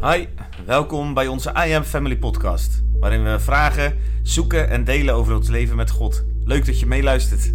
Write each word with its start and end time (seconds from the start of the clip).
Hi, 0.00 0.26
welkom 0.66 1.14
bij 1.14 1.26
onze 1.26 1.50
I 1.66 1.72
Am 1.72 1.82
Family 1.82 2.16
podcast, 2.16 2.82
waarin 3.00 3.24
we 3.24 3.40
vragen, 3.40 3.98
zoeken 4.22 4.68
en 4.68 4.84
delen 4.84 5.14
over 5.14 5.36
ons 5.36 5.48
leven 5.48 5.76
met 5.76 5.90
God. 5.90 6.24
Leuk 6.44 6.66
dat 6.66 6.80
je 6.80 6.86
meeluistert. 6.86 7.52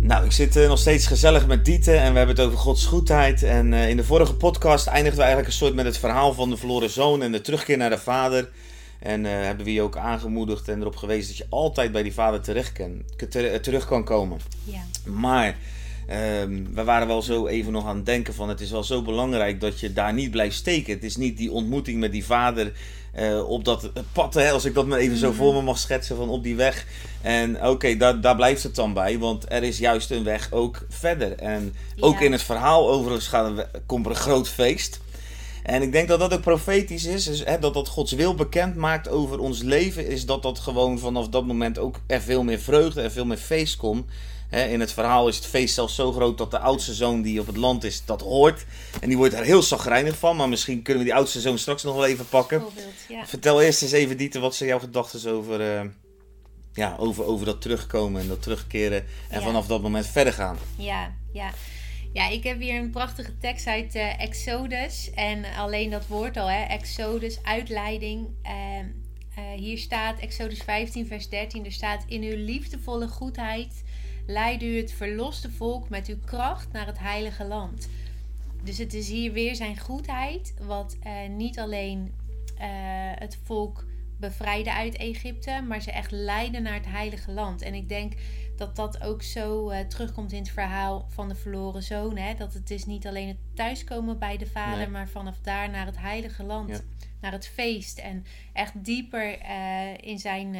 Nou, 0.00 0.24
ik 0.24 0.32
zit 0.32 0.56
uh, 0.56 0.68
nog 0.68 0.78
steeds 0.78 1.06
gezellig 1.06 1.46
met 1.46 1.64
Diete 1.64 1.92
en 1.92 2.12
we 2.12 2.18
hebben 2.18 2.36
het 2.36 2.44
over 2.44 2.58
Gods 2.58 2.86
goedheid. 2.86 3.42
En 3.42 3.72
uh, 3.72 3.88
in 3.88 3.96
de 3.96 4.04
vorige 4.04 4.34
podcast 4.34 4.86
eindigden 4.86 5.18
we 5.18 5.24
eigenlijk 5.24 5.52
een 5.52 5.58
soort 5.58 5.74
met 5.74 5.84
het 5.84 5.98
verhaal 5.98 6.34
van 6.34 6.50
de 6.50 6.56
verloren 6.56 6.90
zoon 6.90 7.22
en 7.22 7.32
de 7.32 7.40
terugkeer 7.40 7.76
naar 7.76 7.90
de 7.90 7.98
vader. 7.98 8.48
En 8.98 9.24
uh, 9.24 9.30
hebben 9.30 9.64
we 9.64 9.72
je 9.72 9.82
ook 9.82 9.96
aangemoedigd 9.96 10.68
en 10.68 10.80
erop 10.80 10.96
gewezen 10.96 11.28
dat 11.28 11.36
je 11.36 11.46
altijd 11.48 11.92
bij 11.92 12.02
die 12.02 12.14
vader 12.14 12.40
terecht 12.40 12.72
kan, 12.72 13.02
ter, 13.28 13.60
terug 13.60 13.86
kan 13.86 14.04
komen. 14.04 14.40
Ja. 14.64 14.82
Maar 15.04 15.56
um, 16.40 16.74
we 16.74 16.84
waren 16.84 17.06
wel 17.06 17.22
zo 17.22 17.46
even 17.46 17.72
nog 17.72 17.86
aan 17.86 17.96
het 17.96 18.06
denken 18.06 18.34
van 18.34 18.48
het 18.48 18.60
is 18.60 18.70
wel 18.70 18.84
zo 18.84 19.02
belangrijk 19.02 19.60
dat 19.60 19.80
je 19.80 19.92
daar 19.92 20.12
niet 20.12 20.30
blijft 20.30 20.56
steken. 20.56 20.94
Het 20.94 21.04
is 21.04 21.16
niet 21.16 21.36
die 21.36 21.50
ontmoeting 21.50 22.00
met 22.00 22.12
die 22.12 22.24
vader 22.24 22.72
uh, 23.18 23.48
op 23.48 23.64
dat 23.64 23.90
pad, 24.12 24.34
hè, 24.34 24.50
als 24.50 24.64
ik 24.64 24.74
dat 24.74 24.86
maar 24.86 24.98
even 24.98 25.16
zo 25.16 25.32
voor 25.32 25.54
me 25.54 25.62
mag 25.62 25.78
schetsen, 25.78 26.16
van 26.16 26.28
op 26.28 26.42
die 26.42 26.56
weg. 26.56 26.86
En 27.22 27.56
oké, 27.56 27.66
okay, 27.66 27.96
daar, 27.96 28.20
daar 28.20 28.36
blijft 28.36 28.62
het 28.62 28.74
dan 28.74 28.92
bij, 28.92 29.18
want 29.18 29.44
er 29.48 29.62
is 29.62 29.78
juist 29.78 30.10
een 30.10 30.24
weg 30.24 30.52
ook 30.52 30.86
verder. 30.88 31.32
En 31.32 31.74
ook 32.00 32.18
Ja. 32.18 32.24
in 32.24 32.32
het 32.32 32.42
verhaal 32.42 32.90
overigens 32.90 33.26
gaan 33.28 33.64
komt 33.86 34.04
er 34.04 34.10
een 34.10 34.16
groot 34.16 34.48
feest. 34.48 35.00
En 35.62 35.82
ik 35.82 35.92
denk 35.92 36.08
dat 36.08 36.18
dat 36.18 36.34
ook 36.34 36.40
profetisch 36.40 37.04
is, 37.04 37.26
is 37.26 37.44
hè, 37.44 37.58
dat 37.58 37.74
dat 37.74 37.88
Gods 37.88 38.12
wil 38.12 38.34
bekend 38.34 38.74
maakt 38.74 39.08
over 39.08 39.38
ons 39.38 39.62
leven, 39.62 40.08
is 40.08 40.26
dat 40.26 40.42
dat 40.42 40.58
gewoon 40.58 40.98
vanaf 40.98 41.28
dat 41.28 41.46
moment 41.46 41.78
ook 41.78 42.00
er 42.06 42.20
veel 42.20 42.42
meer 42.42 42.58
vreugde 42.58 43.00
en 43.00 43.12
veel 43.12 43.24
meer 43.24 43.36
feest 43.36 43.76
komt. 43.76 44.06
Hè, 44.48 44.64
in 44.66 44.80
het 44.80 44.92
verhaal 44.92 45.28
is 45.28 45.36
het 45.36 45.46
feest 45.46 45.74
zelfs 45.74 45.94
zo 45.94 46.12
groot 46.12 46.38
dat 46.38 46.50
de 46.50 46.58
oudste 46.58 46.94
zoon 46.94 47.22
die 47.22 47.40
op 47.40 47.46
het 47.46 47.56
land 47.56 47.84
is, 47.84 48.04
dat 48.04 48.20
hoort. 48.20 48.64
En 49.00 49.08
die 49.08 49.16
wordt 49.16 49.34
er 49.34 49.44
heel 49.44 49.62
zagrijnig 49.62 50.18
van, 50.18 50.36
maar 50.36 50.48
misschien 50.48 50.82
kunnen 50.82 51.02
we 51.02 51.08
die 51.08 51.18
oudste 51.18 51.40
zoon 51.40 51.58
straks 51.58 51.82
nog 51.82 51.94
wel 51.94 52.06
even 52.06 52.28
pakken. 52.28 52.62
Ja. 53.08 53.26
Vertel 53.26 53.62
eerst 53.62 53.82
eens 53.82 53.92
even, 53.92 54.16
Dieter, 54.16 54.40
wat 54.40 54.54
zijn 54.54 54.68
jouw 54.68 54.78
gedachten 54.78 55.32
over, 55.32 55.60
eh, 55.60 55.84
ja, 56.72 56.96
over, 56.98 57.24
over 57.24 57.46
dat 57.46 57.60
terugkomen 57.60 58.20
en 58.20 58.28
dat 58.28 58.42
terugkeren 58.42 59.04
en 59.28 59.38
Ja. 59.40 59.46
vanaf 59.46 59.66
dat 59.66 59.82
moment 59.82 60.06
verder 60.06 60.32
gaan. 60.32 60.58
Ja, 60.76 61.14
ja. 61.32 61.50
Ja, 62.12 62.28
ik 62.28 62.44
heb 62.44 62.60
hier 62.60 62.80
een 62.80 62.90
prachtige 62.90 63.38
tekst 63.38 63.66
uit 63.66 63.94
eh, 63.94 64.20
Exodus. 64.20 65.10
En 65.14 65.44
alleen 65.58 65.90
dat 65.90 66.06
woord 66.06 66.36
al, 66.36 66.50
hè, 66.50 66.62
Exodus, 66.64 67.38
uitleiding. 67.42 68.26
Ehm, 68.42 68.86
eh, 69.34 69.44
hier 69.56 69.78
staat, 69.78 70.18
Exodus 70.18 70.58
15, 70.64 71.06
vers 71.06 71.28
13, 71.28 71.64
er 71.64 71.72
staat... 71.72 72.04
In 72.06 72.22
uw 72.22 72.36
liefdevolle 72.44 73.08
goedheid 73.08 73.82
leidt 74.26 74.62
u 74.62 74.76
het 74.76 74.92
verloste 74.92 75.50
volk 75.50 75.88
met 75.88 76.06
uw 76.08 76.18
kracht 76.24 76.72
naar 76.72 76.86
het 76.86 76.98
heilige 76.98 77.44
land. 77.44 77.88
Dus 78.62 78.78
het 78.78 78.94
is 78.94 79.08
hier 79.08 79.32
weer 79.32 79.54
zijn 79.56 79.78
goedheid, 79.78 80.54
wat 80.60 80.96
eh, 81.02 81.12
niet 81.28 81.58
alleen 81.58 82.14
eh, 82.58 82.66
het 83.14 83.38
volk 83.42 83.84
bevrijden 84.18 84.72
uit 84.72 84.96
Egypte, 84.96 85.62
maar 85.68 85.80
ze 85.82 85.90
echt 85.90 86.10
leiden 86.10 86.62
naar 86.62 86.74
het 86.74 86.86
heilige 86.86 87.32
land. 87.32 87.62
En 87.62 87.74
ik 87.74 87.88
denk 87.88 88.12
dat 88.56 88.76
dat 88.76 89.02
ook 89.02 89.22
zo 89.22 89.68
eh, 89.68 89.80
terugkomt 89.86 90.32
in 90.32 90.38
het 90.38 90.50
verhaal 90.50 91.06
van 91.08 91.28
de 91.28 91.34
verloren 91.34 91.82
zoon. 91.82 92.16
Hè? 92.16 92.34
Dat 92.34 92.54
het 92.54 92.70
is 92.70 92.86
niet 92.86 93.06
alleen 93.06 93.28
het 93.28 93.36
thuiskomen 93.54 94.18
bij 94.18 94.36
de 94.36 94.46
vader, 94.46 94.78
Nee. 94.78 94.88
maar 94.88 95.08
vanaf 95.08 95.38
daar 95.40 95.70
naar 95.70 95.86
het 95.86 95.98
heilige 95.98 96.42
land, 96.42 96.68
Ja. 96.68 96.80
naar 97.20 97.32
het 97.32 97.46
feest. 97.46 97.98
En 97.98 98.24
echt 98.52 98.84
dieper 98.84 99.38
in 100.04 100.18
zijn. 100.18 100.56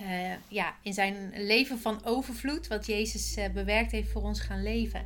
Eh, 0.00 0.32
ja, 0.48 0.74
in 0.82 0.92
zijn 0.92 1.32
leven 1.36 1.78
van 1.78 2.00
overvloed, 2.04 2.68
wat 2.68 2.86
Jezus 2.86 3.34
eh, 3.36 3.50
bewerkt 3.50 3.92
heeft 3.92 4.10
voor 4.10 4.22
ons 4.22 4.40
gaan 4.40 4.62
leven. 4.62 5.04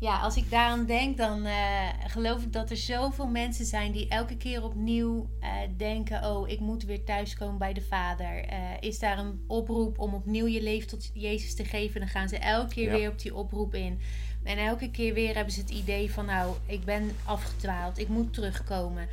Ja, 0.00 0.18
als 0.18 0.36
ik 0.36 0.50
daaraan 0.50 0.86
denk, 0.86 1.16
dan 1.16 1.44
eh, 1.44 1.88
geloof 2.06 2.42
ik 2.42 2.52
dat 2.52 2.70
er 2.70 2.76
zoveel 2.76 3.26
mensen 3.26 3.64
zijn 3.64 3.92
die 3.92 4.08
elke 4.08 4.36
keer 4.36 4.64
opnieuw 4.64 5.28
denken: 5.76 6.24
Oh, 6.24 6.48
ik 6.48 6.60
moet 6.60 6.84
weer 6.84 7.04
thuiskomen 7.04 7.58
bij 7.58 7.72
de 7.72 7.80
Vader. 7.80 8.44
Is 8.80 8.98
daar 8.98 9.18
een 9.18 9.44
oproep 9.46 9.98
om 9.98 10.14
opnieuw 10.14 10.46
je 10.46 10.62
leven 10.62 10.88
tot 10.88 11.10
Jezus 11.14 11.54
te 11.54 11.64
geven? 11.64 12.00
Dan 12.00 12.08
gaan 12.08 12.28
ze 12.28 12.38
elke 12.38 12.74
keer 12.74 12.90
Ja. 12.90 12.96
weer 12.96 13.10
op 13.10 13.20
die 13.20 13.34
oproep 13.34 13.74
in. 13.74 14.00
En 14.44 14.58
elke 14.58 14.90
keer 14.90 15.14
weer 15.14 15.34
hebben 15.34 15.52
ze 15.54 15.60
het 15.60 15.70
idee 15.70 16.10
van: 16.10 16.24
Nou, 16.24 16.54
ik 16.66 16.84
ben 16.84 17.16
afgedwaald, 17.24 17.98
ik 17.98 18.08
moet 18.08 18.32
terugkomen. 18.32 19.08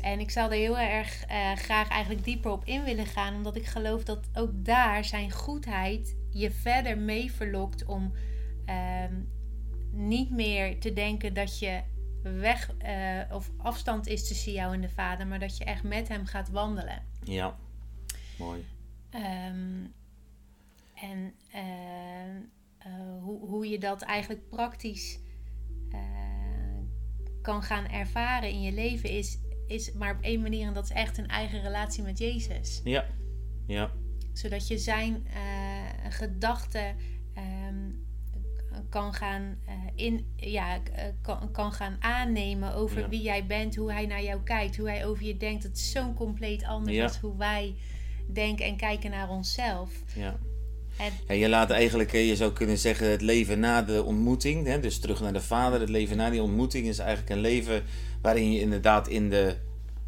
En 0.00 0.20
ik 0.20 0.30
zou 0.30 0.50
er 0.50 0.58
heel 0.58 0.78
erg 0.78 1.24
eh, 1.24 1.52
graag 1.52 1.88
eigenlijk 1.88 2.24
dieper 2.24 2.50
op 2.50 2.64
in 2.64 2.84
willen 2.84 3.06
gaan, 3.06 3.34
omdat 3.34 3.56
ik 3.56 3.66
geloof 3.66 4.04
dat 4.04 4.28
ook 4.34 4.50
daar 4.54 5.04
zijn 5.04 5.30
goedheid 5.30 6.16
je 6.30 6.50
verder 6.50 6.98
mee 6.98 7.32
verlokt 7.32 7.84
om 7.84 8.12
ehm, 8.64 9.14
niet 9.90 10.30
meer 10.30 10.80
te 10.80 10.92
denken 10.92 11.34
dat 11.34 11.58
je 11.58 11.82
weg 12.22 12.76
eh, 12.78 13.20
of 13.30 13.50
afstand 13.56 14.06
is 14.06 14.28
tussen 14.28 14.52
jou 14.52 14.74
en 14.74 14.80
de 14.80 14.88
Vader, 14.88 15.26
maar 15.26 15.38
dat 15.38 15.56
je 15.56 15.64
echt 15.64 15.82
met 15.82 16.08
Hem 16.08 16.26
gaat 16.26 16.50
wandelen. 16.50 17.02
Ja, 17.22 17.56
mooi. 18.38 18.64
Ehm, 19.10 19.84
en 20.94 21.34
eh, 21.50 22.36
eh, 22.78 23.22
hoe, 23.22 23.48
hoe 23.48 23.68
je 23.68 23.78
dat 23.78 24.02
eigenlijk 24.02 24.48
praktisch 24.48 25.18
kan 27.42 27.62
gaan 27.62 27.86
ervaren 27.86 28.50
in 28.50 28.62
je 28.62 28.72
leven 28.72 29.10
is, 29.10 29.38
is 29.68 29.92
maar 29.92 30.14
op 30.14 30.22
één 30.22 30.40
manier 30.42 30.66
en 30.66 30.74
dat 30.74 30.84
is 30.84 30.90
echt 30.90 31.18
een 31.18 31.28
eigen 31.28 31.62
relatie 31.62 32.02
met 32.02 32.18
Jezus. 32.18 32.80
Ja, 32.84 33.04
ja, 33.66 33.90
Zodat 34.32 34.68
je 34.68 34.78
zijn 34.78 35.26
eh, 35.34 36.10
gedachten 36.12 36.96
ehm, 37.34 37.90
kan 38.88 39.12
gaan 39.14 39.58
eh, 39.66 39.74
in, 39.94 40.26
ja, 40.36 40.78
eh, 40.94 41.04
kan, 41.22 41.50
kan 41.52 41.72
gaan 41.72 41.96
aannemen 42.00 42.74
over 42.74 42.98
Ja. 43.00 43.08
wie 43.08 43.22
jij 43.22 43.46
bent, 43.46 43.76
hoe 43.76 43.92
hij 43.92 44.06
naar 44.06 44.22
jou 44.22 44.40
kijkt, 44.42 44.76
hoe 44.76 44.88
hij 44.88 45.06
over 45.06 45.24
je 45.24 45.36
denkt. 45.36 45.62
Het 45.62 45.76
is 45.76 45.90
zo'n 45.90 46.14
compleet 46.14 46.64
anders 46.64 46.96
Ja. 46.96 47.06
dan 47.06 47.16
hoe 47.20 47.36
wij 47.36 47.74
denken 48.32 48.64
en 48.66 48.76
kijken 48.76 49.10
naar 49.10 49.28
onszelf. 49.28 49.90
ja. 50.14 50.38
En, 50.98 51.12
Ja, 51.26 51.34
je 51.34 51.48
laat 51.48 51.70
eigenlijk, 51.70 52.12
je 52.12 52.36
zou 52.36 52.52
kunnen 52.52 52.78
zeggen, 52.78 53.10
het 53.10 53.20
leven 53.22 53.60
na 53.60 53.82
de 53.82 54.02
ontmoeting, 54.02 54.66
hè, 54.66 54.80
dus 54.80 54.98
terug 54.98 55.20
naar 55.20 55.32
de 55.32 55.40
vader, 55.40 55.80
het 55.80 55.88
leven 55.88 56.16
na 56.16 56.30
die 56.30 56.42
ontmoeting 56.42 56.86
is 56.86 56.98
eigenlijk 56.98 57.30
een 57.30 57.40
leven 57.40 57.82
waarin 58.22 58.52
je 58.52 58.60
inderdaad 58.60 59.08
in 59.08 59.30
de 59.30 59.56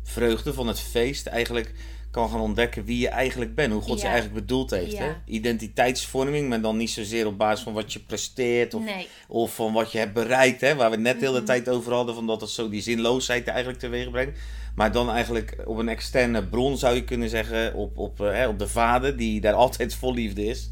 vreugde 0.03 0.55
van 0.55 0.69
het 0.69 0.81
feest 0.81 1.27
eigenlijk 1.27 1.75
kan 2.11 2.31
gaan 2.31 2.41
ontdekken 2.41 2.85
wie 2.85 2.99
je 2.99 3.09
eigenlijk 3.09 3.55
bent, 3.55 3.73
hoe 3.73 3.83
God 3.83 4.01
je 4.01 4.07
eigenlijk 4.07 4.35
bedoeld 4.35 4.71
heeft. 4.71 4.99
Hè? 4.99 5.13
Identiteitsvorming, 5.25 6.49
maar 6.49 6.61
dan 6.61 6.77
niet 6.77 6.91
zozeer 6.91 7.27
op 7.27 7.39
basis 7.39 7.65
van 7.65 7.73
wat 7.73 7.93
je 7.93 8.01
presteert 8.01 8.75
of, 8.75 8.85
nee, 8.85 9.09
of 9.29 9.55
van 9.55 9.73
wat 9.73 9.93
je 9.93 9.99
hebt 9.99 10.13
bereikt, 10.13 10.61
hè, 10.61 10.75
waar 10.75 10.89
we 10.91 10.95
het 10.95 11.05
net 11.05 11.21
de 11.21 11.27
hele 11.27 11.43
tijd 11.43 11.69
over 11.69 11.93
hadden, 11.93 12.15
van 12.15 12.27
dat 12.27 12.41
het 12.41 12.51
zo 12.51 12.69
die 12.69 12.83
zinloosheid 12.83 13.47
eigenlijk 13.47 13.79
teweeg 13.79 14.11
brengt. 14.11 14.39
Maar 14.75 14.93
dan 14.93 15.11
eigenlijk 15.11 15.57
op 15.65 15.77
een 15.77 15.89
externe 15.89 16.45
bron 16.45 16.79
zou 16.79 16.95
je 16.95 17.05
kunnen 17.05 17.29
zeggen, 17.29 17.75
op, 17.75 17.99
op, 17.99 18.21
eh, 18.21 18.33
hè, 18.33 18.49
op 18.49 18.59
de 18.59 18.69
vader, 18.69 19.17
die 19.17 19.41
daar 19.41 19.55
altijd 19.65 19.95
vol 19.95 20.15
liefde 20.15 20.45
is. 20.45 20.69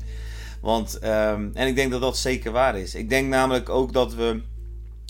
Want, 0.61 0.99
ehm, 0.99 1.49
en 1.55 1.67
ik 1.67 1.77
denk 1.77 1.91
dat 1.91 2.01
dat 2.01 2.19
zeker 2.19 2.53
waar 2.53 2.79
is. 2.79 2.95
Ik 2.95 3.09
denk 3.09 3.29
namelijk 3.29 3.69
ook 3.69 3.93
dat 3.93 4.15
we. 4.15 4.41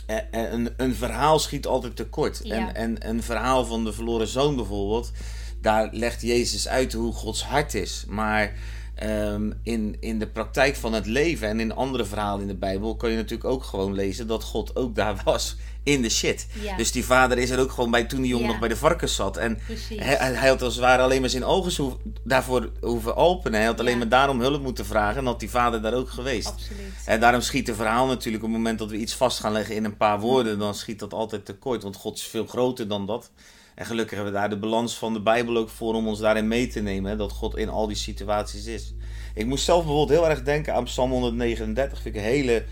Eh, 0.09 0.17
eh, 0.31 0.53
Een, 0.53 0.69
een 0.77 0.95
verhaal 0.95 1.39
schiet 1.39 1.67
altijd 1.67 1.97
tekort. 1.97 2.41
Ja. 2.43 2.55
En, 2.55 2.75
en 2.75 3.09
een 3.09 3.23
verhaal 3.23 3.65
van 3.65 3.85
de 3.85 3.93
verloren 3.93 4.29
zoon 4.29 4.57
bijvoorbeeld. 4.57 5.13
Daar 5.61 5.89
legt 5.93 6.23
Jezus 6.23 6.69
uit 6.69 6.93
hoe 6.93 7.13
Gods 7.13 7.45
hart 7.45 7.75
is. 7.75 8.05
Maar 8.09 8.53
ehm, 8.99 9.51
in, 9.63 9.97
in 10.01 10.19
de 10.19 10.27
praktijk 10.27 10.77
van 10.77 10.93
het 10.93 11.07
leven 11.07 11.49
en 11.49 11.61
in 11.61 11.75
andere 11.75 12.05
verhalen 12.05 12.41
in 12.41 12.47
de 12.49 12.55
Bijbel. 12.57 12.97
kan 12.97 13.11
je 13.11 13.17
natuurlijk 13.17 13.51
ook 13.51 13.65
gewoon 13.65 13.93
lezen 13.95 14.27
dat 14.27 14.45
God 14.45 14.77
ook 14.77 14.95
daar 14.95 15.21
was 15.25 15.57
in 15.83 16.03
de 16.03 16.09
shit. 16.11 16.47
ja, 16.63 16.77
Dus 16.77 16.93
die 16.93 17.05
vader 17.05 17.39
is 17.39 17.51
er 17.51 17.59
ook 17.61 17.71
gewoon 17.73 17.91
bij 17.91 18.05
toen 18.05 18.21
die 18.21 18.29
jongen 18.31 18.45
Ja. 18.47 18.51
nog 18.51 18.61
bij 18.61 18.69
de 18.69 18.77
varkens 18.77 19.15
zat. 19.15 19.37
En 19.37 19.59
hij, 19.95 20.17
hij 20.35 20.49
had 20.49 20.63
als 20.63 20.75
het 20.75 20.85
ware 20.85 21.03
alleen 21.03 21.21
maar 21.21 21.31
zijn 21.31 21.45
ogen 21.45 21.83
hoef- 21.85 21.97
daarvoor 22.25 22.71
hoeven 22.81 23.17
openen. 23.17 23.59
Hij 23.59 23.69
had 23.69 23.81
alleen 23.81 23.99
maar 23.99 24.09
daarom 24.09 24.41
hulp 24.41 24.63
moeten 24.63 24.87
vragen. 24.87 25.19
En 25.19 25.27
had 25.27 25.41
die 25.41 25.51
vader 25.51 25.83
daar 25.83 25.95
ook 25.95 26.11
geweest. 26.11 26.47
Absoluut. 26.49 26.93
En 27.05 27.21
daarom 27.21 27.41
schiet 27.41 27.67
het 27.67 27.77
verhaal 27.77 28.07
natuurlijk 28.07 28.45
op 28.45 28.49
het 28.51 28.59
moment 28.59 28.79
dat 28.79 28.91
we 28.91 28.97
iets 28.97 29.15
vast 29.15 29.41
gaan 29.41 29.53
leggen 29.53 29.75
in 29.75 29.85
een 29.85 29.97
paar 29.97 30.21
woorden. 30.21 30.59
Dan 30.59 30.75
schiet 30.75 30.99
dat 30.99 31.13
altijd 31.13 31.45
tekort. 31.45 31.83
Want 31.83 31.97
God 31.97 32.17
is 32.17 32.23
veel 32.25 32.47
groter 32.47 32.89
dan 32.89 33.07
dat. 33.07 33.31
En 33.79 33.87
gelukkig 33.87 34.15
hebben 34.15 34.33
we 34.33 34.39
daar 34.39 34.49
de 34.49 34.57
balans 34.59 34.95
van 34.95 35.13
de 35.13 35.21
Bijbel 35.21 35.57
ook 35.57 35.69
voor 35.69 35.95
om 35.95 36.09
ons 36.09 36.19
daarin 36.19 36.49
mee 36.49 36.67
te 36.67 36.81
nemen. 36.81 37.11
hè, 37.11 37.17
Dat 37.17 37.33
God 37.33 37.57
in 37.57 37.69
al 37.69 37.87
die 37.87 37.97
situaties 37.97 38.67
is. 38.67 38.95
Ik 39.35 39.47
moest 39.47 39.65
zelf 39.65 39.85
bijvoorbeeld 39.85 40.19
heel 40.21 40.29
erg 40.31 40.43
denken 40.43 40.75
aan 40.75 40.85
Psalm 40.85 41.11
139. 41.11 42.01
Vind 42.03 42.15
ik 42.15 42.21
een 42.21 42.27
hele, 42.27 42.65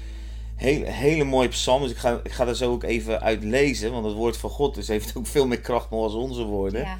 hele, 0.57 0.85
hele 0.91 1.25
mooie 1.25 1.49
psalm. 1.49 1.83
Dus 1.83 1.91
ik 1.91 1.97
ga, 1.97 2.21
ik 2.25 2.33
ga 2.33 2.47
er 2.47 2.57
zo 2.57 2.73
ook 2.73 2.83
even 2.83 3.21
uit 3.21 3.43
lezen. 3.45 3.93
Want 3.93 4.05
het 4.05 4.15
woord 4.15 4.37
van 4.37 4.51
God 4.51 4.75
dus 4.75 4.89
heeft 4.89 5.17
ook 5.17 5.27
veel 5.27 5.47
meer 5.47 5.61
kracht 5.61 5.91
dan 5.91 5.99
als 5.99 6.15
onze 6.15 6.43
woorden. 6.43 6.81
Ja, 6.81 6.99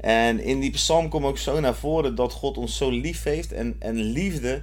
En 0.00 0.40
in 0.40 0.60
die 0.60 0.70
psalm 0.70 1.08
komt 1.08 1.24
ook 1.24 1.38
zo 1.38 1.60
naar 1.60 1.74
voren 1.74 2.14
dat 2.14 2.32
God 2.32 2.58
ons 2.58 2.76
zo 2.76 2.90
lief 2.90 3.22
heeft. 3.22 3.52
En, 3.52 3.76
en 3.78 3.94
liefde 3.94 4.62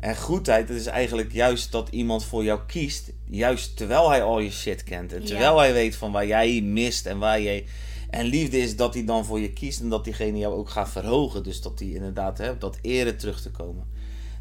en 0.00 0.16
goedheid, 0.16 0.68
dat 0.68 0.76
is 0.76 0.86
eigenlijk 0.86 1.32
juist 1.32 1.72
dat 1.72 1.88
iemand 1.90 2.24
voor 2.24 2.44
jou 2.44 2.60
kiest. 2.66 3.10
Juist 3.30 3.76
terwijl 3.76 4.10
hij 4.10 4.22
al 4.22 4.38
je 4.40 4.50
shit 4.50 4.84
kent. 4.84 5.12
En 5.12 5.20
Ja. 5.20 5.26
terwijl 5.26 5.58
hij 5.58 5.72
weet 5.72 5.96
van 5.96 6.12
waar 6.12 6.26
jij 6.26 6.60
mist 6.60 7.06
en 7.06 7.18
waar 7.18 7.40
jij... 7.40 7.64
En 8.10 8.24
liefde 8.24 8.58
is 8.58 8.76
dat 8.76 8.94
hij 8.94 9.04
dan 9.04 9.24
voor 9.24 9.40
je 9.40 9.52
kiest 9.52 9.80
en 9.80 9.88
dat 9.88 10.04
diegene 10.04 10.38
jou 10.38 10.54
ook 10.54 10.70
gaat 10.70 10.88
verhogen. 10.90 11.42
Dus 11.42 11.60
dat 11.62 11.78
hij 11.78 11.88
inderdaad 11.88 12.40
dat 12.58 12.78
ere 12.82 13.16
terug 13.16 13.40
te 13.42 13.50
komen. 13.50 13.86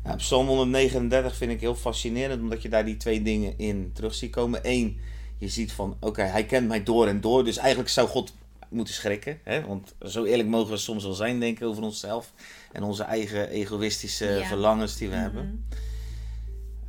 Ja, 0.04 0.16
Psalm 0.16 0.48
139 0.48 1.36
vind 1.36 1.52
ik 1.52 1.62
heel 1.62 1.76
fascinerend, 1.76 2.42
omdat 2.42 2.62
je 2.62 2.70
daar 2.70 2.86
die 2.86 2.98
twee 2.98 3.22
dingen 3.22 3.54
in 3.58 3.92
terug 3.94 4.14
ziet 4.14 4.32
komen. 4.32 4.60
Eén, 4.64 4.98
je 5.38 5.48
ziet 5.50 5.72
van, 5.72 5.98
oké, 6.00 6.22
hij 6.22 6.46
kent 6.46 6.68
mij 6.68 6.84
door 6.84 7.08
en 7.08 7.22
door, 7.22 7.44
dus 7.44 7.58
eigenlijk 7.58 7.90
zou 7.90 8.08
God 8.08 8.34
moeten 8.70 8.94
schrikken. 8.94 9.40
Hè? 9.44 9.66
Want 9.66 9.94
zo 10.06 10.24
eerlijk 10.24 10.50
mogen 10.50 10.72
we 10.72 10.78
soms 10.78 11.04
wel 11.04 11.14
zijn, 11.14 11.40
denk 11.40 11.60
ik, 11.60 11.68
over 11.68 11.84
onszelf. 11.84 12.34
En 12.72 12.84
onze 12.84 13.04
eigen 13.04 13.50
egoïstische 13.50 14.26
Ja. 14.26 14.46
verlangens 14.48 14.98
die 14.98 15.08
we 15.10 15.14
Mhm. 15.16 15.24
hebben. 15.24 15.66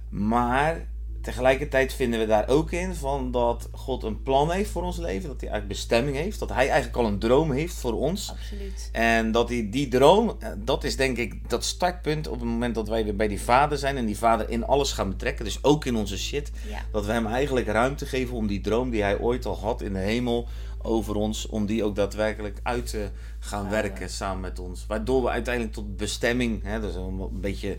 Maar 0.08 0.86
tegelijkertijd 1.20 1.92
vinden 1.92 2.20
we 2.20 2.26
daar 2.26 2.48
ook 2.48 2.70
in 2.72 2.94
van 2.94 3.30
dat 3.30 3.68
God 3.72 4.02
een 4.02 4.22
plan 4.22 4.50
heeft 4.50 4.70
voor 4.70 4.82
ons 4.82 4.96
leven. 4.96 5.28
Dat 5.28 5.40
hij 5.40 5.50
eigenlijk 5.50 5.80
bestemming 5.80 6.16
heeft. 6.16 6.38
Dat 6.38 6.48
hij 6.48 6.68
eigenlijk 6.68 6.96
al 6.96 7.06
een 7.06 7.18
droom 7.18 7.50
heeft 7.52 7.74
voor 7.74 7.92
ons. 7.92 8.30
Absoluut. 8.30 8.88
En 8.92 9.32
dat 9.32 9.48
die, 9.48 9.68
die 9.68 9.88
droom, 9.88 10.36
eh, 10.38 10.50
dat 10.58 10.84
is 10.84 10.96
denk 10.96 11.16
ik 11.16 11.50
dat 11.50 11.64
startpunt 11.64 12.28
op 12.28 12.40
het 12.40 12.48
moment 12.48 12.74
dat 12.74 12.88
wij 12.88 13.04
weer 13.04 13.16
bij 13.16 13.28
die 13.28 13.40
vader 13.40 13.78
zijn. 13.78 13.96
En 13.96 14.06
die 14.06 14.18
vader 14.18 14.50
in 14.50 14.66
alles 14.66 14.92
gaan 14.92 15.08
betrekken. 15.08 15.44
Dus 15.44 15.64
ook 15.64 15.84
in 15.84 15.96
onze 15.96 16.18
shit. 16.18 16.50
Ja. 16.68 16.82
Dat 16.92 17.06
we 17.06 17.12
hem 17.12 17.26
eigenlijk 17.26 17.66
ruimte 17.66 18.06
geven 18.06 18.36
om 18.36 18.46
die 18.46 18.60
droom 18.60 18.90
die 18.90 19.02
hij 19.02 19.18
ooit 19.18 19.46
al 19.46 19.58
had 19.58 19.82
in 19.82 19.92
de 19.92 19.98
hemel 19.98 20.48
over 20.82 21.14
ons. 21.14 21.46
Om 21.46 21.66
die 21.66 21.84
ook 21.84 21.96
daadwerkelijk 21.96 22.60
uit 22.62 22.86
te 22.86 23.10
gaan 23.38 23.70
werken 23.70 24.10
samen 24.10 24.40
met 24.40 24.58
ons. 24.58 24.86
Waardoor 24.86 25.22
we 25.22 25.28
uiteindelijk 25.28 25.74
tot 25.74 25.96
bestemming, 25.96 26.62
hè, 26.62 26.80
dat 26.80 26.90
is 26.90 26.96
een 26.96 27.40
beetje 27.40 27.78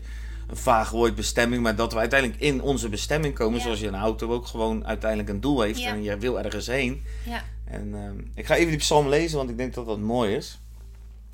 een 0.50 0.56
vaag 0.56 0.90
woord 0.90 1.14
bestemming. 1.14 1.62
Maar 1.62 1.76
dat 1.76 1.92
we 1.92 1.98
uiteindelijk 1.98 2.40
in 2.40 2.62
onze 2.62 2.88
bestemming 2.88 3.34
komen. 3.34 3.58
Ja. 3.58 3.64
Zoals 3.64 3.80
je 3.80 3.86
een 3.86 3.94
auto 3.94 4.32
ook 4.32 4.46
gewoon 4.46 4.86
uiteindelijk 4.86 5.30
een 5.30 5.40
doel 5.40 5.60
heeft. 5.60 5.80
Ja. 5.80 5.92
En 5.92 6.02
je 6.02 6.18
wil 6.18 6.40
ergens 6.40 6.66
heen. 6.66 7.02
Ja. 7.26 7.44
En 7.64 7.94
ehm, 7.94 8.18
ik 8.34 8.46
ga 8.46 8.54
even 8.54 8.68
die 8.68 8.78
psalm 8.78 9.08
lezen, 9.08 9.36
want 9.36 9.50
ik 9.50 9.56
denk 9.56 9.74
dat 9.74 9.86
dat 9.86 9.98
mooi 9.98 10.34
is. 10.34 10.58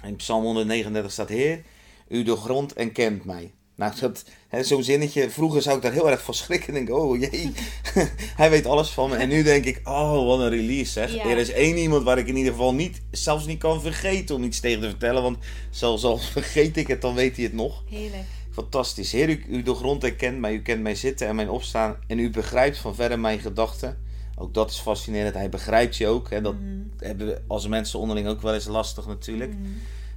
In 0.05 0.17
psalm 0.17 0.45
139 0.45 1.13
staat: 1.13 1.29
Heer, 1.29 1.63
u 2.09 2.23
doorgrondt 2.23 2.73
en 2.73 2.93
kent 2.93 3.25
mij. 3.25 3.53
Nou, 3.77 3.93
dat, 4.01 4.25
zo'n 4.61 4.83
zinnetje, 4.83 5.31
vroeger 5.31 5.63
zou 5.63 5.77
ik 5.77 5.83
daar 5.83 5.93
heel 5.93 6.11
erg 6.11 6.23
van 6.23 6.35
schrikken. 6.35 6.69
En 6.69 6.85
denk, 6.85 6.99
oh 6.99 7.19
jee, 7.19 7.53
hij 8.41 8.51
weet 8.51 8.67
alles 8.67 8.89
van 8.89 9.11
me. 9.11 9.17
En 9.17 9.29
nu 9.29 9.43
denk 9.43 9.65
ik, 9.65 9.81
oh, 9.85 10.27
wat 10.27 10.39
een 10.39 10.49
release 10.49 10.93
zeg. 10.93 11.15
Ja. 11.15 11.25
Er 11.25 11.39
is 11.39 11.51
één 11.51 11.77
iemand 11.77 12.03
waar 12.03 12.19
ik 12.19 12.27
in 12.27 12.37
ieder 12.37 12.53
geval 12.53 12.75
niet, 12.75 13.03
zelfs 13.11 13.47
niet 13.47 13.59
kan 13.59 13.81
vergeten 13.81 14.35
om 14.35 14.45
iets 14.45 14.61
tegen 14.61 14.81
te 14.81 14.89
vertellen. 14.89 15.23
Want 15.23 15.39
zelfs 15.71 16.05
al 16.05 16.19
vergeet 16.37 16.77
ik 16.77 16.87
het, 16.87 17.01
dan 17.01 17.15
weet 17.15 17.37
hij 17.37 17.45
het 17.45 17.55
nog. 17.55 17.83
Heerlijk. 17.91 18.25
Fantastisch. 18.57 19.13
Heer, 19.13 19.29
u, 19.29 19.45
u 19.49 19.63
doorgrondt 19.63 20.05
en 20.05 20.17
kent 20.17 20.39
mij. 20.39 20.55
U 20.55 20.63
kent 20.63 20.83
mij 20.83 20.95
zitten 20.95 21.27
en 21.29 21.35
mijn 21.37 21.51
opstaan. 21.51 21.97
En 22.07 22.19
u 22.19 22.31
begrijpt 22.31 22.79
van 22.79 22.95
verre 22.95 23.17
mijn 23.17 23.39
gedachten. 23.39 23.99
Ook 24.37 24.55
dat 24.55 24.71
is 24.71 24.79
fascinerend. 24.79 25.35
Hij 25.35 25.49
begrijpt 25.49 25.97
je 25.97 26.07
ook. 26.07 26.31
Hè. 26.31 26.41
Dat 26.41 26.55
Mhm. 26.55 26.65
hebben 26.99 27.27
we 27.27 27.41
als 27.47 27.69
mensen 27.69 27.99
onderling 27.99 28.29
ook 28.29 28.41
wel 28.43 28.55
eens 28.55 28.67
lastig 28.67 29.07
natuurlijk. 29.07 29.51
Mhm. 29.53 29.69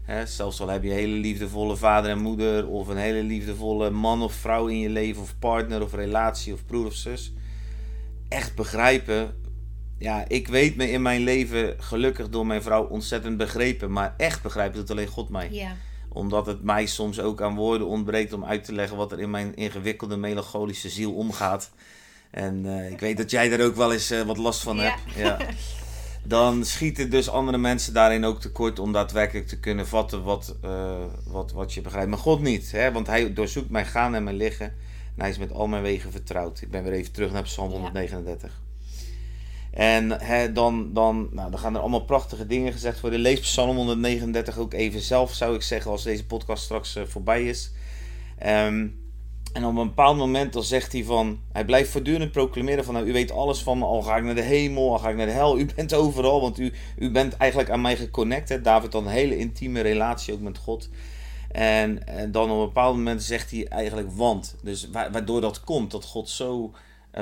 Hè, 0.04 0.26
zelfs 0.26 0.62
al 0.62 0.68
heb 0.68 0.84
je 0.84 0.90
een 0.90 0.96
hele 0.96 1.16
liefdevolle 1.18 1.76
vader 1.76 2.12
en 2.12 2.20
moeder. 2.20 2.68
Of 2.68 2.88
een 2.88 2.98
hele 2.98 3.24
liefdevolle 3.24 3.90
man 3.90 4.22
of 4.22 4.34
vrouw 4.34 4.68
in 4.68 4.80
je 4.80 4.90
leven. 4.90 5.22
Of 5.22 5.36
partner 5.40 5.82
of 5.84 5.94
relatie 5.94 6.54
of 6.54 6.66
broer 6.66 6.86
of 6.86 6.94
zus. 6.94 7.34
Echt 8.30 8.56
begrijpen. 8.56 9.36
Ja, 9.98 10.26
ik 10.28 10.48
weet 10.48 10.76
me 10.76 10.92
in 10.92 11.02
mijn 11.02 11.22
leven 11.22 11.76
gelukkig 11.78 12.30
door 12.30 12.46
mijn 12.46 12.62
vrouw 12.62 12.84
ontzettend 12.88 13.38
begrepen. 13.38 13.92
Maar 13.92 14.14
echt 14.18 14.42
begrijpen 14.42 14.80
doet 14.80 14.92
alleen 14.92 15.08
God 15.08 15.30
mij 15.30 15.48
Ja. 15.52 15.76
Omdat 16.10 16.46
het 16.46 16.64
mij 16.64 16.86
soms 16.86 17.20
ook 17.20 17.42
aan 17.42 17.56
woorden 17.56 17.88
ontbreekt 17.88 18.34
om 18.34 18.46
uit 18.46 18.64
te 18.64 18.74
leggen 18.74 18.98
wat 18.98 19.12
er 19.12 19.20
in 19.20 19.30
mijn 19.30 19.56
ingewikkelde 19.56 20.18
melancholische 20.18 20.90
ziel 20.90 21.14
omgaat. 21.14 21.72
En 22.32 22.66
eh, 22.66 22.92
ik 22.92 23.00
weet 23.00 23.18
dat 23.18 23.32
jij 23.32 23.50
daar 23.50 23.66
ook 23.66 23.76
wel 23.76 23.94
eens 23.94 24.12
eh, 24.12 24.22
wat 24.22 24.38
last 24.38 24.62
van 24.62 24.78
hebt. 24.78 25.02
Ja. 25.16 25.38
Dan 26.24 26.66
schieten 26.66 27.10
dus 27.10 27.30
andere 27.30 27.58
mensen 27.58 27.94
daarin 27.94 28.26
ook 28.26 28.42
tekort 28.42 28.80
om 28.80 28.92
daadwerkelijk 28.92 29.48
te 29.48 29.60
kunnen 29.60 29.88
vatten 29.88 30.24
wat, 30.24 30.56
eh, 30.62 31.06
wat, 31.28 31.52
wat 31.52 31.74
je 31.74 31.82
begrijpt. 31.82 32.10
Maar 32.10 32.18
God 32.18 32.42
niet, 32.42 32.72
hè? 32.72 32.92
want 32.92 33.08
hij 33.08 33.34
doorzoekt 33.34 33.70
mijn 33.70 33.86
gaan 33.86 34.16
en 34.16 34.24
mijn 34.24 34.36
liggen. 34.36 34.66
En 35.16 35.22
hij 35.22 35.30
is 35.30 35.38
met 35.38 35.52
al 35.52 35.68
mijn 35.68 35.82
wegen 35.82 36.12
vertrouwd. 36.12 36.62
Ik 36.62 36.72
ben 36.72 36.84
weer 36.84 36.94
even 36.94 37.12
terug 37.12 37.32
naar 37.32 37.44
Psalm 37.44 37.70
Ja. 37.70 37.76
139. 37.76 38.62
En 39.72 40.22
hè, 40.22 40.52
dan, 40.52 40.94
dan, 40.94 41.30
nou, 41.32 41.52
dan 41.52 41.60
gaan 41.60 41.76
er 41.76 41.82
allemaal 41.82 42.04
prachtige 42.06 42.46
dingen 42.46 42.72
gezegd 42.72 43.02
worden. 43.02 43.20
Lees 43.20 43.40
Psalm 43.40 43.76
139 43.76 44.58
ook 44.58 44.74
even 44.74 45.02
zelf, 45.02 45.34
zou 45.34 45.56
ik 45.56 45.62
zeggen, 45.62 45.92
als 45.92 46.04
deze 46.04 46.26
podcast 46.26 46.64
straks 46.64 46.96
eh, 46.96 47.04
voorbij 47.06 47.46
is. 47.46 47.72
Ehm, 48.38 48.88
en 49.54 49.66
op 49.66 49.78
een 49.78 49.88
bepaald 49.88 50.18
moment 50.18 50.54
dan 50.54 50.64
zegt 50.64 50.92
hij 50.92 51.04
van, 51.04 51.40
hij 51.52 51.66
blijft 51.66 51.92
voortdurend 51.92 52.32
proclameren 52.32 52.86
van, 52.86 52.94
nou, 52.94 53.06
u 53.08 53.14
weet 53.14 53.32
alles 53.32 53.64
van 53.64 53.78
me, 53.78 53.86
al 53.86 54.02
ga 54.02 54.18
ik 54.18 54.24
naar 54.24 54.36
de 54.36 54.42
hemel, 54.42 54.92
al 54.92 55.00
ga 55.00 55.10
ik 55.10 55.16
naar 55.16 55.26
de 55.26 55.32
hel, 55.32 55.60
u 55.60 55.66
bent 55.76 55.94
overal, 55.94 56.42
want 56.42 56.60
u, 56.60 56.74
u 56.98 57.12
bent 57.12 57.38
eigenlijk 57.38 57.72
aan 57.72 57.82
mij 57.82 57.98
geconnect. 57.98 58.50
Hè? 58.50 58.62
David 58.62 58.94
had 58.94 59.02
een 59.02 59.08
hele 59.08 59.38
intieme 59.38 59.82
relatie 59.82 60.34
ook 60.34 60.40
met 60.40 60.58
God. 60.58 60.90
En, 61.52 62.08
en 62.08 62.32
dan 62.32 62.52
op 62.52 62.60
een 62.60 62.66
bepaald 62.66 62.96
moment 62.96 63.24
zegt 63.24 63.52
hij 63.52 63.68
eigenlijk 63.68 64.12
want. 64.12 64.56
Dus 64.64 64.90
wa- 64.90 65.12
waardoor 65.12 65.42
dat 65.42 65.64
komt, 65.64 65.92
dat 65.92 66.06
God 66.06 66.30
zo 66.30 66.72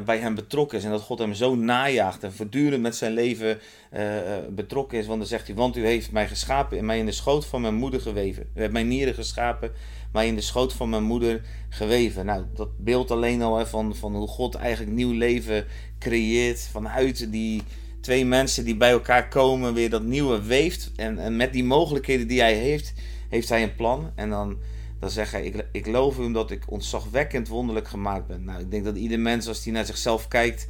bij 0.06 0.18
hem 0.18 0.36
betrokken 0.36 0.78
is 0.78 0.84
en 0.84 0.92
dat 0.92 1.01
God 1.01 1.19
hem 1.19 1.34
zo 1.34 1.56
najaagt 1.56 2.24
en 2.24 2.34
voortdurend 2.34 2.81
met 2.81 2.95
zijn 2.95 3.13
leven 3.13 3.60
eh, 3.89 4.38
eh, 4.38 4.44
betrokken 4.50 4.98
is. 4.98 5.06
Want 5.06 5.19
dan 5.19 5.28
zegt 5.28 5.48
hij, 5.48 5.56
want 5.56 5.78
u 5.78 5.86
heeft 5.86 6.12
mij 6.12 6.28
geschapen 6.28 6.78
en 6.78 6.86
mij 6.86 6.98
in 7.00 7.06
de 7.06 7.12
schoot 7.12 7.45
van 7.45 7.62
mijn 7.62 7.75
moeder 7.75 8.01
geweven. 8.01 8.50
U 8.56 8.62
hebt 8.62 8.74
mijn 8.74 8.88
nieren 8.88 9.13
geschapen, 9.13 9.72
mij 10.12 10.28
in 10.28 10.36
de 10.36 10.42
schoot 10.42 10.74
van 10.74 10.89
mijn 10.89 11.04
moeder 11.04 11.42
geweven. 11.69 12.25
Nou, 12.25 12.45
dat 12.54 12.69
beeld 12.78 13.12
alleen 13.12 13.42
al 13.42 13.66
van, 13.66 13.95
van 13.95 14.16
hoe 14.16 14.28
God 14.28 14.56
eigenlijk 14.56 14.95
nieuw 14.95 15.13
leven 15.13 15.66
creëert 16.00 16.68
vanuit 16.72 17.31
die 17.31 17.63
twee 18.01 18.25
mensen 18.25 18.66
die 18.66 18.75
bij 18.75 18.92
elkaar 18.92 19.28
komen, 19.28 19.74
weer 19.74 19.89
dat 19.89 20.04
nieuwe 20.04 20.42
weeft. 20.42 20.92
En, 20.95 21.19
en 21.19 21.36
met 21.36 21.54
die 21.54 21.63
mogelijkheden 21.63 22.28
die 22.28 22.39
hij 22.39 22.54
heeft, 22.54 22.94
heeft 23.30 23.50
hij 23.50 23.63
een 23.63 23.75
plan. 23.75 24.12
En 24.16 24.30
dan, 24.30 24.57
dan 24.99 25.09
zegt 25.09 25.31
hij, 25.31 25.45
ik, 25.45 25.65
ik 25.71 25.88
loof 25.88 26.17
u 26.17 26.23
omdat 26.23 26.51
ik 26.51 26.71
ontzagwekkend 26.71 27.47
wonderlijk 27.47 27.88
gemaakt 27.88 28.27
ben. 28.27 28.44
Nou, 28.44 28.59
ik 28.59 28.71
denk 28.71 28.83
dat 28.85 28.95
ieder 28.95 29.19
mens 29.19 29.47
als 29.47 29.63
hij 29.63 29.73
naar 29.73 29.85
zichzelf 29.85 30.27
kijkt, 30.27 30.67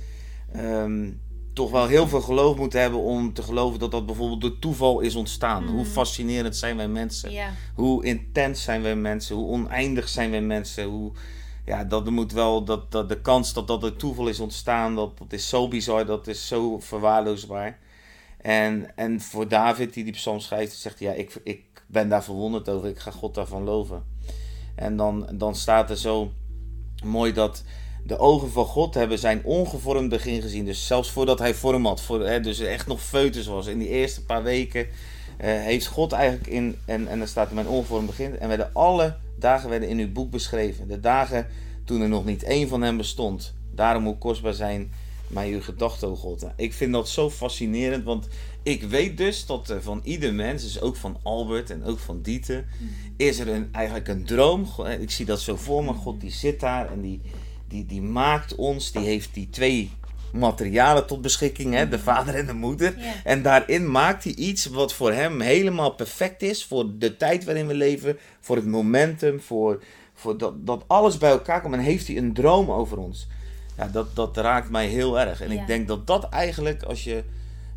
ehm, 0.51 1.09
toch 1.53 1.71
wel 1.71 1.87
heel 1.87 2.07
veel 2.07 2.21
geloof 2.21 2.57
moet 2.57 2.73
hebben 2.73 2.99
om 2.99 3.33
te 3.33 3.41
geloven 3.41 3.79
dat 3.79 3.91
dat 3.91 4.05
bijvoorbeeld 4.05 4.41
door 4.41 4.59
toeval 4.59 4.99
is 4.99 5.15
ontstaan. 5.15 5.67
Hoe 5.67 5.85
fascinerend 5.85 6.55
zijn 6.55 6.77
wij 6.77 6.87
mensen. 6.87 7.31
Hoe 7.75 8.05
intens 8.05 8.63
zijn 8.63 8.81
wij 8.81 8.95
mensen, 8.95 9.35
hoe 9.35 9.47
oneindig 9.47 10.09
zijn 10.09 10.31
wij 10.31 10.41
mensen, 10.41 10.85
hoe... 10.85 11.11
Ja, 11.65 11.83
dat 11.83 12.09
moet 12.09 12.31
wel, 12.31 12.63
dat, 12.63 12.91
dat 12.91 13.09
de 13.09 13.21
kans 13.21 13.53
dat 13.53 13.67
dat 13.67 13.81
door 13.81 13.95
toeval 13.95 14.27
is 14.27 14.39
ontstaan, 14.39 14.95
dat, 14.95 15.17
dat 15.17 15.33
is 15.33 15.49
zo 15.49 15.67
bizar, 15.67 16.05
dat 16.05 16.27
is 16.27 16.47
zo 16.47 16.79
verwaarloosbaar. 16.79 17.79
En, 18.37 18.95
en 18.95 19.21
voor 19.21 19.47
David, 19.47 19.93
die 19.93 20.03
die 20.03 20.13
psalm 20.13 20.39
schrijft, 20.39 20.75
zegt 20.75 20.99
hij, 20.99 21.07
ja, 21.07 21.13
ik, 21.13 21.39
ik 21.43 21.83
ben 21.87 22.09
daar 22.09 22.23
verwonderd 22.23 22.69
over, 22.69 22.89
ik 22.89 22.99
ga 22.99 23.11
God 23.11 23.35
daarvan 23.35 23.63
loven. 23.63 24.03
En 24.77 24.97
dan, 24.97 25.27
dan 25.33 25.55
staat 25.55 25.89
er 25.89 25.97
zo 25.97 26.31
mooi 27.03 27.33
dat 27.33 27.63
de 28.03 28.17
ogen 28.17 28.51
van 28.51 28.65
God 28.65 28.93
hebben 28.93 29.19
zijn 29.19 29.43
ongevormd 29.43 30.09
begin 30.09 30.41
gezien. 30.41 30.65
Dus 30.65 30.87
zelfs 30.87 31.11
voordat 31.11 31.39
hij 31.39 31.53
vorm 31.53 31.85
had, 31.85 32.07
hè, 32.07 32.39
dus 32.39 32.59
echt 32.59 32.87
nog 32.87 33.01
foetus 33.01 33.45
was, 33.45 33.67
in 33.67 33.79
die 33.79 33.87
eerste 33.87 34.25
paar 34.25 34.43
weken, 34.43 34.87
eh, 35.37 35.49
heeft 35.49 35.87
God 35.87 36.11
eigenlijk 36.11 36.47
in, 36.47 36.75
en, 36.85 37.07
en 37.07 37.17
dan 37.17 37.27
staat 37.27 37.49
er 37.49 37.55
mijn 37.55 37.67
ongevormd 37.67 38.07
begin, 38.07 38.39
en 38.39 38.47
werden 38.47 38.69
alle 38.73 39.15
dagen 39.39 39.69
werden 39.69 39.89
in 39.89 39.99
uw 39.99 40.11
boek 40.11 40.31
beschreven. 40.31 40.87
De 40.87 40.99
dagen 40.99 41.47
toen 41.85 42.01
er 42.01 42.09
nog 42.09 42.25
niet 42.25 42.43
één 42.43 42.67
van 42.67 42.81
hem 42.81 42.97
bestond. 42.97 43.53
Daarom 43.71 44.05
hoe 44.05 44.17
kostbaar 44.17 44.53
zijn 44.53 44.91
mij 45.27 45.51
uw 45.51 45.61
gedachten, 45.61 46.07
o 46.07 46.15
God. 46.15 46.45
Ik 46.55 46.73
vind 46.73 46.93
dat 46.93 47.09
zo 47.09 47.29
fascinerend, 47.29 48.03
want 48.03 48.27
ik 48.63 48.83
weet 48.83 49.17
dus 49.17 49.45
dat 49.45 49.69
er 49.69 49.81
van 49.81 50.01
ieder 50.03 50.33
mens, 50.33 50.63
dus 50.63 50.81
ook 50.81 50.95
van 50.95 51.17
Albert 51.23 51.69
en 51.69 51.83
ook 51.83 51.99
van 51.99 52.21
Dieter, 52.21 52.65
is 53.17 53.39
er 53.39 53.47
een, 53.47 53.69
eigenlijk 53.71 54.07
een 54.07 54.25
droom. 54.25 54.67
Ik 54.99 55.11
zie 55.11 55.25
dat 55.25 55.41
zo 55.41 55.55
voor 55.55 55.83
me. 55.83 55.93
God 55.93 56.21
die 56.21 56.31
zit 56.31 56.59
daar 56.59 56.91
en 56.91 57.01
die, 57.01 57.21
die, 57.67 57.85
die 57.85 58.01
maakt 58.01 58.55
ons, 58.55 58.91
die 58.91 59.05
heeft 59.05 59.33
die 59.33 59.49
twee 59.49 59.91
materialen 60.33 61.07
tot 61.07 61.21
beschikking, 61.21 61.73
hè, 61.73 61.89
de 61.89 61.99
vader 61.99 62.35
en 62.35 62.45
de 62.45 62.53
moeder. 62.53 62.99
Ja. 62.99 63.13
En 63.23 63.41
daarin 63.41 63.91
maakt 63.91 64.23
hij 64.23 64.33
iets 64.33 64.65
wat 64.65 64.93
voor 64.93 65.11
hem 65.11 65.41
helemaal 65.41 65.91
perfect 65.91 66.41
is. 66.41 66.65
Voor 66.65 66.97
de 66.97 67.17
tijd 67.17 67.43
waarin 67.43 67.67
we 67.67 67.73
leven. 67.73 68.17
Voor 68.39 68.55
het 68.55 68.65
momentum. 68.65 69.41
Voor, 69.41 69.83
voor 70.13 70.37
dat, 70.37 70.65
dat 70.65 70.83
alles 70.87 71.17
bij 71.17 71.29
elkaar 71.29 71.61
komt. 71.61 71.73
En 71.73 71.79
heeft 71.79 72.07
hij 72.07 72.17
een 72.17 72.33
droom 72.33 72.71
over 72.71 72.97
ons. 72.97 73.27
Ja, 73.77 73.87
dat, 73.87 74.15
dat 74.15 74.37
raakt 74.37 74.69
mij 74.69 74.87
heel 74.87 75.19
erg. 75.19 75.41
En 75.41 75.51
Ja. 75.51 75.61
ik 75.61 75.67
denk 75.67 75.87
dat 75.87 76.07
dat 76.07 76.29
eigenlijk, 76.29 76.83
als 76.83 77.03
je. 77.03 77.23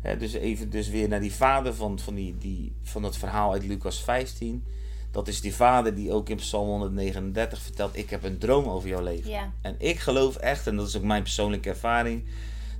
Hè, 0.01 0.17
dus 0.17 0.33
even 0.33 0.69
dus 0.69 0.89
weer 0.89 1.07
naar 1.07 1.19
die 1.19 1.33
vader 1.33 1.73
van, 1.73 1.99
van, 1.99 2.15
die, 2.15 2.35
die, 2.37 2.73
van 2.83 3.03
het 3.03 3.17
verhaal 3.17 3.51
uit 3.51 3.65
Lucas 3.65 4.03
15. 4.03 4.63
Dat 5.11 5.27
is 5.27 5.41
die 5.41 5.53
vader 5.55 5.95
die 5.95 6.11
ook 6.11 6.29
in 6.29 6.35
Psalm 6.35 6.67
139 6.67 7.61
vertelt: 7.61 7.97
Ik 7.97 8.09
heb 8.09 8.23
een 8.23 8.37
droom 8.37 8.65
over 8.65 8.89
jouw 8.89 9.01
leven. 9.03 9.29
Ja. 9.29 9.51
En 9.61 9.75
ik 9.77 9.99
geloof 9.99 10.35
echt, 10.35 10.67
en 10.67 10.75
dat 10.75 10.87
is 10.87 10.97
ook 10.97 11.03
mijn 11.03 11.23
persoonlijke 11.23 11.69
ervaring, 11.69 12.23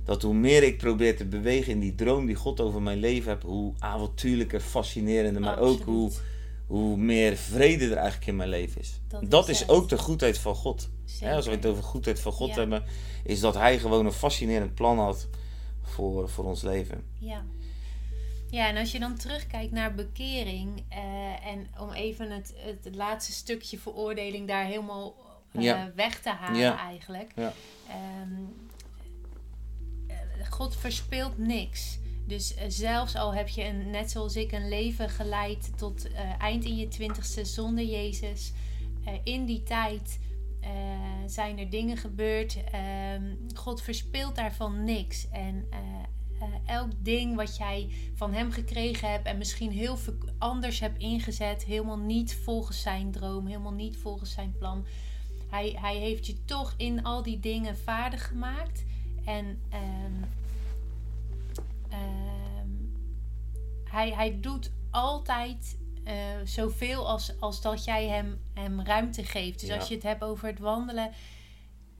dat 0.04 0.22
hoe 0.22 0.34
meer 0.34 0.62
ik 0.62 0.78
probeer 0.78 1.16
te 1.16 1.24
bewegen 1.24 1.72
in 1.72 1.80
die 1.80 1.94
droom 1.94 2.26
die 2.26 2.34
God 2.34 2.60
over 2.60 2.82
mijn 2.82 2.98
leven 2.98 3.30
heeft, 3.30 3.42
hoe 3.42 3.72
avontuurlijker, 3.78 4.60
fascinerender, 4.60 5.42
maar 5.42 5.58
ook 5.58 5.82
hoe, 5.82 6.10
hoe 6.72 6.96
meer 6.96 7.36
vrede 7.36 7.84
er 7.90 7.96
eigenlijk 7.96 8.26
in 8.26 8.36
mijn 8.36 8.48
leven 8.48 8.80
is. 8.80 9.00
Dat 9.08 9.30
Dat, 9.30 9.48
is 9.48 9.68
ook 9.68 9.88
de 9.88 9.98
goedheid 9.98 10.38
van 10.38 10.54
God. 10.54 10.88
Als 11.24 11.46
we 11.46 11.52
het 11.52 11.66
over 11.66 11.82
goedheid 11.82 12.20
van 12.20 12.32
God 12.32 12.48
Ja. 12.48 12.54
hebben, 12.54 12.84
is 13.24 13.40
dat 13.40 13.54
Hij 13.54 13.78
gewoon 13.78 14.06
een 14.06 14.12
fascinerend 14.12 14.74
plan 14.74 14.98
had 14.98 15.28
voor, 15.82 16.28
voor 16.28 16.44
ons 16.44 16.62
leven. 16.62 17.04
Ja. 17.18 17.44
Ja, 18.50 18.68
en 18.68 18.76
als 18.76 18.92
je 18.92 18.98
dan 18.98 19.16
terugkijkt 19.16 19.72
naar 19.72 19.94
bekering, 19.94 20.84
eh, 20.88 21.46
en 21.46 21.66
om 21.80 21.92
even 21.92 22.30
het, 22.30 22.54
het 22.82 22.94
laatste 22.94 23.32
stukje 23.32 23.78
veroordeling 23.78 24.48
daar 24.48 24.64
helemaal 24.64 25.14
eh, 25.52 25.62
Ja. 25.62 25.92
weg 25.94 26.20
te 26.20 26.30
halen 26.30 26.60
Ja. 26.60 26.78
eigenlijk. 26.78 27.32
Ja. 27.36 27.52
Ehm, 27.88 28.32
eh, 30.06 30.16
God 30.50 30.76
verspeelt 30.76 31.38
niks. 31.38 31.98
Dus 32.26 32.54
eh, 32.54 32.64
zelfs 32.68 33.16
al 33.16 33.34
heb 33.34 33.48
je 33.48 33.62
net 33.72 34.10
zoals 34.10 34.36
ik 34.36 34.52
een 34.52 34.68
leven 34.68 35.10
geleid 35.10 35.72
tot 35.76 36.12
eh, 36.12 36.40
eind 36.40 36.64
in 36.64 36.76
je 36.76 36.88
twintigste 36.88 37.44
zonder 37.44 37.84
Jezus. 37.84 38.52
eh, 39.04 39.12
in 39.24 39.44
die 39.44 39.62
tijd 39.62 40.20
zijn 41.26 41.58
er 41.58 41.70
dingen 41.70 41.96
gebeurd. 41.96 42.64
Ehm, 42.64 43.34
God 43.54 43.82
verspeelt 43.82 44.36
daarvan 44.36 44.84
niks. 44.84 45.28
En 45.30 45.68
elk 46.66 46.90
ding 46.98 47.36
wat 47.36 47.56
jij 47.56 47.88
van 48.14 48.32
hem 48.32 48.50
gekregen 48.50 49.10
hebt 49.10 49.26
en 49.26 49.38
misschien 49.38 49.70
heel 49.70 49.98
anders 50.38 50.80
hebt 50.80 50.98
ingezet, 50.98 51.64
helemaal 51.64 51.98
niet 51.98 52.34
volgens 52.34 52.82
zijn 52.82 53.10
droom, 53.10 53.46
helemaal 53.46 53.72
niet 53.72 53.96
volgens 53.96 54.32
zijn 54.32 54.54
plan. 54.58 54.84
Hij, 55.50 55.76
hij 55.80 55.96
heeft 55.96 56.26
je 56.26 56.44
toch 56.44 56.74
in 56.76 57.04
al 57.04 57.22
die 57.22 57.40
dingen 57.40 57.76
vaardig 57.76 58.26
gemaakt. 58.28 58.84
En 59.24 59.58
ehm, 61.92 62.68
hij, 63.84 64.10
hij 64.14 64.40
doet 64.40 64.72
altijd 64.90 65.78
eh, 66.04 66.14
zoveel 66.44 67.08
als, 67.08 67.40
als 67.40 67.60
dat 67.60 67.84
jij 67.84 68.06
hem, 68.08 68.40
hem 68.54 68.80
ruimte 68.80 69.24
geeft. 69.24 69.60
Dus 69.60 69.68
Ja. 69.68 69.76
als 69.76 69.88
je 69.88 69.94
het 69.94 70.02
hebt 70.02 70.22
over 70.22 70.48
het 70.48 70.58
wandelen 70.58 71.10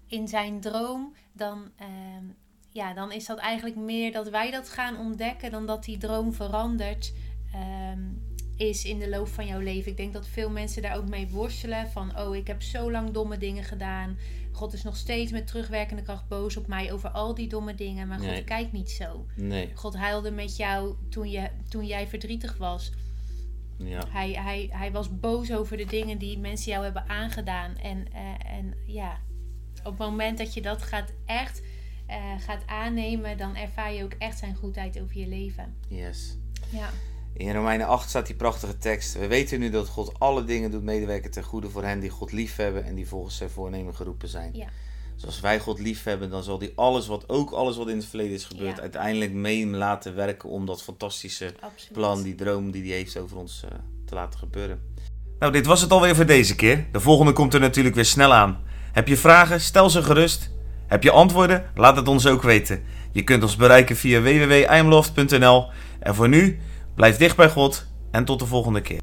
in 0.07 0.29
zijn 0.29 0.61
droom, 0.61 1.15
dan, 1.33 1.71
ehm, 1.77 2.25
ja, 2.71 2.95
dan 2.95 3.13
is 3.13 3.27
dat 3.27 3.39
eigenlijk 3.39 3.77
meer 3.77 4.13
dat 4.13 4.29
wij 4.29 4.51
dat 4.51 4.69
gaan 4.69 4.99
ontdekken 4.99 5.51
dan 5.51 5.67
dat 5.67 5.85
die 5.85 5.99
droom 5.99 6.33
verandert. 6.33 7.13
ehm, 7.53 8.01
is 8.69 8.85
in 8.85 8.99
de 8.99 9.09
loop 9.09 9.29
van 9.29 9.47
jouw 9.47 9.61
leven. 9.61 9.91
Ik 9.91 9.97
denk 9.97 10.13
dat 10.13 10.29
veel 10.29 10.51
mensen 10.51 10.83
daar 10.83 10.97
ook 10.97 11.09
mee 11.09 11.29
worstelen. 11.29 11.91
Van, 11.91 12.19
oh, 12.19 12.37
ik 12.37 12.47
heb 12.47 12.63
zo 12.63 12.91
lang 12.91 13.11
domme 13.11 13.39
dingen 13.39 13.65
gedaan. 13.65 14.19
God 14.53 14.73
is 14.73 14.83
nog 14.83 14.97
steeds 14.97 15.33
met 15.33 15.47
terugwerkende 15.47 16.03
kracht 16.03 16.29
boos 16.29 16.57
op 16.57 16.67
mij 16.67 16.93
over 16.93 17.11
al 17.11 17.35
die 17.35 17.49
domme 17.49 17.75
dingen. 17.75 18.09
Maar 18.09 18.19
God 18.19 18.45
kijkt 18.45 18.73
niet 18.73 18.91
zo. 18.91 19.27
Nee. 19.37 19.71
God 19.75 19.97
huilde 19.97 20.31
met 20.31 20.57
jou 20.57 20.95
toen, 21.09 21.31
je, 21.31 21.49
toen 21.69 21.87
jij 21.87 22.07
verdrietig 22.07 22.57
was. 22.57 22.93
Ja. 23.77 24.05
Hij, 24.09 24.31
hij, 24.33 24.69
hij 24.71 24.93
was 24.93 25.19
boos 25.19 25.53
over 25.53 25.77
de 25.77 25.87
dingen 25.87 26.19
die 26.19 26.39
mensen 26.39 26.73
jou 26.73 26.85
hebben 26.85 27.09
aangedaan. 27.09 27.77
En, 27.77 28.07
eh, 28.13 28.57
en 28.57 28.75
ja, 28.87 29.21
op 29.79 29.99
het 29.99 30.09
moment 30.09 30.39
dat 30.39 30.55
je 30.55 30.63
dat 30.63 30.83
gaat 30.83 31.13
echt 31.27 31.63
eh, 32.07 32.33
gaat 32.39 32.67
aannemen, 32.67 33.37
dan 33.37 33.57
ervaar 33.57 33.93
je 33.93 34.05
ook 34.05 34.15
echt 34.19 34.39
zijn 34.39 34.55
goedheid 34.55 35.01
over 35.01 35.19
je 35.19 35.29
leven. 35.29 35.75
Yes. 35.89 36.37
Ja, 36.71 36.91
In 37.37 37.55
Romeinen 37.55 37.87
8 37.87 38.09
staat 38.09 38.27
die 38.27 38.37
prachtige 38.37 38.79
tekst. 38.79 39.19
We 39.19 39.27
weten 39.27 39.61
nu 39.61 39.71
dat 39.71 39.89
God 39.89 40.13
alle 40.19 40.45
dingen 40.45 40.71
doet 40.71 40.83
medewerken 40.83 41.31
ten 41.31 41.43
goede 41.43 41.71
voor 41.71 41.85
hen 41.85 42.01
die 42.01 42.11
God 42.11 42.33
liefhebben 42.33 42.85
en 42.85 42.95
die 42.95 43.09
volgens 43.09 43.37
zijn 43.37 43.51
voornemen 43.51 43.95
geroepen 43.95 44.29
zijn. 44.29 44.51
Ja. 44.55 44.67
Dus 45.15 45.27
als 45.27 45.41
wij 45.41 45.61
God 45.61 45.79
liefhebben, 45.79 46.31
dan 46.31 46.43
zal 46.43 46.59
hij 46.59 46.73
alles 46.75 47.07
wat, 47.07 47.29
ook 47.29 47.51
alles 47.51 47.77
wat 47.77 47.89
in 47.89 47.97
het 47.97 48.07
verleden 48.07 48.33
is 48.35 48.45
gebeurd, 48.45 48.77
Ja. 48.77 48.83
uiteindelijk 48.83 49.33
mee 49.33 49.67
laten 49.67 50.15
werken 50.15 50.49
om 50.49 50.67
dat 50.67 50.83
fantastische 50.83 51.55
absoluut. 51.61 51.93
plan, 51.93 52.23
die 52.23 52.35
droom 52.35 52.71
die 52.71 52.83
hij 52.83 52.93
heeft 52.97 53.19
over 53.19 53.37
ons 53.37 53.65
eh, 53.65 53.79
te 54.07 54.15
laten 54.15 54.39
gebeuren. 54.39 54.81
Nou, 55.39 55.53
dit 55.53 55.67
was 55.67 55.81
het 55.81 55.91
alweer 55.91 56.15
voor 56.17 56.27
deze 56.27 56.55
keer. 56.55 56.87
De 56.93 57.01
volgende 57.01 57.33
komt 57.33 57.55
er 57.55 57.61
natuurlijk 57.61 57.95
weer 57.95 58.05
snel 58.05 58.33
aan. 58.33 58.61
Heb 58.93 59.09
je 59.09 59.17
vragen? 59.17 59.61
Stel 59.61 59.91
ze 59.91 60.03
gerust. 60.03 60.51
Heb 60.87 61.03
je 61.03 61.11
antwoorden? 61.11 61.71
Laat 61.75 61.97
het 61.97 62.09
ons 62.09 62.27
ook 62.27 62.43
weten. 62.43 62.83
Je 63.13 63.25
kunt 63.25 63.43
ons 63.43 63.57
bereiken 63.57 63.97
via 63.97 64.21
www.imloft.nl. 64.21 65.67
En 66.01 66.15
voor 66.15 66.29
nu, 66.29 66.59
blijf 66.95 67.17
dicht 67.17 67.37
bij 67.37 67.51
God 67.51 67.87
en 68.11 68.25
tot 68.25 68.39
de 68.39 68.47
volgende 68.47 68.81
keer. 68.81 69.01